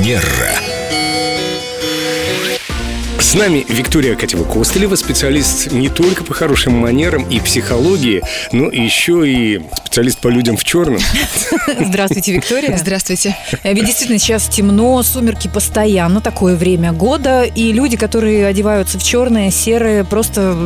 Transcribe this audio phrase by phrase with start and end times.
[0.00, 0.54] Манера.
[3.18, 9.60] С нами Виктория Катева-Костылева, специалист не только по хорошим манерам и психологии, но еще и
[9.90, 11.00] специалист по людям в черном.
[11.80, 12.76] Здравствуйте, Виктория.
[12.76, 13.36] Здравствуйте.
[13.64, 19.02] Э, Ведь действительно сейчас темно, сумерки постоянно, такое время года, и люди, которые одеваются в
[19.02, 20.56] черное, серое, просто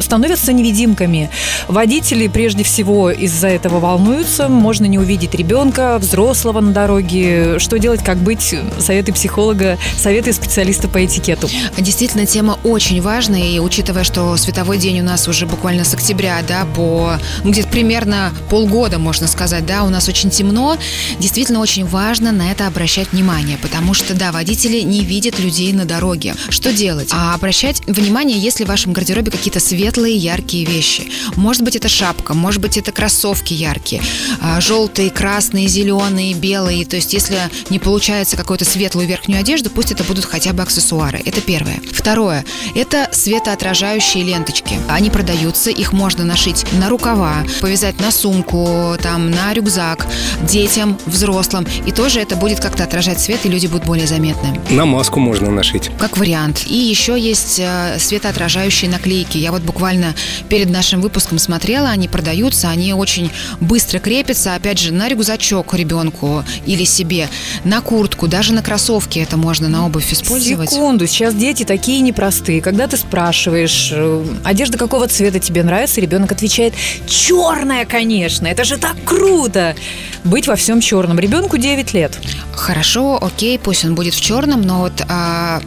[0.00, 1.30] становятся невидимками.
[1.68, 7.60] Водители прежде всего из-за этого волнуются, можно не увидеть ребенка, взрослого на дороге.
[7.60, 8.56] Что делать, как быть?
[8.80, 11.48] Советы психолога, советы специалиста по этикету.
[11.78, 16.38] Действительно, тема очень важная, и учитывая, что световой день у нас уже буквально с октября,
[16.48, 17.12] да, по,
[17.44, 20.78] ну, где-то примерно полгода, можно сказать, да, у нас очень темно,
[21.18, 25.84] действительно очень важно на это обращать внимание, потому что, да, водители не видят людей на
[25.84, 26.34] дороге.
[26.48, 27.10] Что делать?
[27.12, 31.10] А обращать внимание, если в вашем гардеробе какие-то светлые, яркие вещи.
[31.34, 34.00] Может быть, это шапка, может быть, это кроссовки яркие,
[34.40, 36.86] а, желтые, красные, зеленые, белые.
[36.86, 37.36] То есть, если
[37.68, 41.20] не получается какую-то светлую верхнюю одежду, пусть это будут хотя бы аксессуары.
[41.26, 41.78] Это первое.
[41.92, 42.42] Второе.
[42.74, 44.80] Это светоотражающие ленточки.
[44.88, 48.45] Они продаются, их можно нашить на рукава, повязать на сумку,
[49.02, 50.06] там, на рюкзак,
[50.42, 51.66] детям, взрослым.
[51.86, 54.60] И тоже это будет как-то отражать свет, и люди будут более заметны.
[54.70, 55.90] На маску можно нашить.
[55.98, 56.64] Как вариант.
[56.66, 59.38] И еще есть э, светоотражающие наклейки.
[59.38, 60.14] Я вот буквально
[60.48, 63.30] перед нашим выпуском смотрела, они продаются, они очень
[63.60, 67.28] быстро крепятся, опять же, на рюкзачок ребенку или себе,
[67.64, 70.70] на куртку, даже на кроссовки это можно на обувь использовать.
[70.70, 72.60] Секунду, сейчас дети такие непростые.
[72.60, 76.74] Когда ты спрашиваешь, э, одежда какого цвета тебе нравится, ребенок отвечает,
[77.06, 79.74] черная, конечно, это же так круто.
[80.24, 81.18] Быть во всем черном.
[81.18, 82.18] Ребенку 9 лет.
[82.52, 85.60] Хорошо, окей, пусть он будет в черном, но вот а,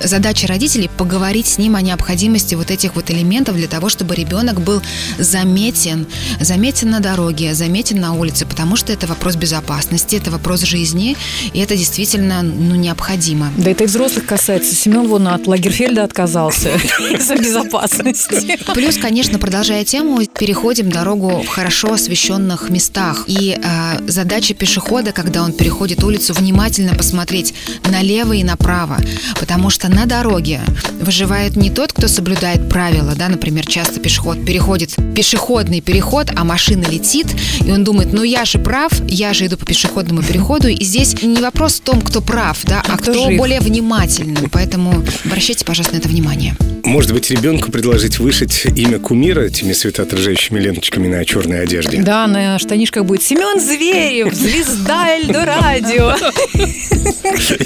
[0.00, 4.60] задача родителей поговорить с ним о необходимости вот этих вот элементов для того, чтобы ребенок
[4.60, 4.80] был
[5.18, 6.06] заметен,
[6.40, 11.16] заметен на дороге, заметен на улице, потому что это вопрос безопасности, это вопрос жизни,
[11.52, 13.50] и это действительно ну, необходимо.
[13.56, 14.74] Да это и взрослых касается.
[14.74, 16.70] Семен вон от Лагерфельда отказался
[17.18, 18.58] из-за безопасности.
[18.74, 23.24] Плюс, конечно, продолжая тему, переходим дорогу в хорошо освещенных местах.
[23.26, 27.54] И а, задача пешехода, когда он переходит улицу, внимательно посмотреть
[27.90, 28.98] налево и направо.
[29.40, 30.60] Потому что на дороге
[31.00, 36.84] выживает не тот, кто соблюдает правила, да, например, часто пешеход переходит пешеходный переход, а машина
[36.88, 37.26] летит,
[37.64, 41.20] и он думает, ну я же прав, я же иду по пешеходному переходу, и здесь
[41.22, 43.38] не вопрос в том, кто прав, да, а, кто кто жив.
[43.38, 44.48] более внимательный.
[44.52, 46.56] Поэтому обращайте, пожалуйста, на это внимание.
[46.84, 52.02] Может быть, ребенку предложить вышить имя кумира этими светоотражающими ленточками на черной одежде?
[52.04, 56.14] Да, на штанишках будет Семен Зверев, звезда Эльдорадио.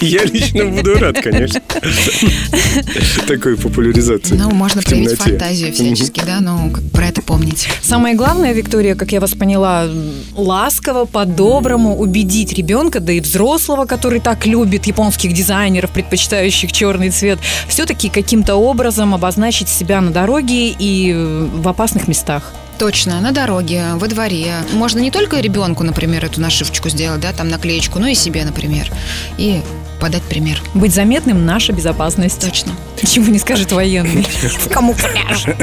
[0.00, 1.60] Я лично буду рад, конечно.
[3.26, 4.36] Такой популяризации.
[4.36, 7.66] Ну, можно проявить фантазию всячески, да, но как про это помнить.
[7.82, 9.88] Самое главное, Виктория, как я вас поняла,
[10.36, 17.40] ласково, по-доброму убедить ребенка, да и взрослого, который так любит японских дизайнеров, предпочитающих черный цвет,
[17.66, 22.52] все-таки каким-то образом обозначить себя на дороге и в опасных местах.
[22.78, 24.54] Точно, на дороге, во дворе.
[24.72, 28.92] Можно не только ребенку, например, эту нашивочку сделать, да, там наклеечку, но и себе, например.
[29.36, 29.62] И
[30.00, 30.62] подать пример.
[30.74, 32.40] Быть заметным– наша безопасность.
[32.40, 32.72] Точно.
[33.04, 34.22] Чего не скажет военный.
[34.22, 35.56] В камуфляже.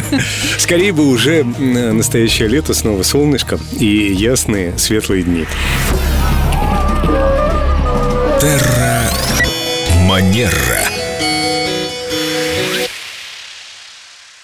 [0.59, 5.46] Скорее бы уже настоящее лето, снова солнышко и ясные светлые дни.
[10.06, 10.95] Манера.